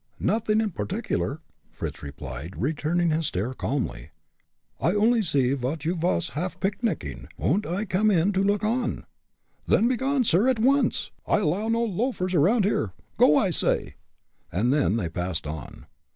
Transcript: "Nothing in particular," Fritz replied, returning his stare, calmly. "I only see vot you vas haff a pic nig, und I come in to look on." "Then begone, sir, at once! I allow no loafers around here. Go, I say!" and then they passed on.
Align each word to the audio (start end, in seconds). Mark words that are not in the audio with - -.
"Nothing 0.19 0.61
in 0.61 0.71
particular," 0.71 1.41
Fritz 1.69 2.01
replied, 2.01 2.55
returning 2.57 3.11
his 3.11 3.27
stare, 3.27 3.53
calmly. 3.53 4.09
"I 4.79 4.93
only 4.95 5.21
see 5.21 5.53
vot 5.53 5.85
you 5.85 5.93
vas 5.95 6.29
haff 6.29 6.55
a 6.55 6.57
pic 6.57 6.81
nig, 6.81 7.27
und 7.37 7.67
I 7.67 7.85
come 7.85 8.09
in 8.09 8.33
to 8.33 8.41
look 8.41 8.63
on." 8.63 9.05
"Then 9.67 9.87
begone, 9.87 10.23
sir, 10.23 10.47
at 10.49 10.57
once! 10.57 11.11
I 11.27 11.37
allow 11.37 11.67
no 11.67 11.83
loafers 11.83 12.33
around 12.33 12.65
here. 12.65 12.93
Go, 13.17 13.37
I 13.37 13.51
say!" 13.51 13.93
and 14.51 14.73
then 14.73 14.95
they 14.95 15.07
passed 15.07 15.45
on. 15.45 15.85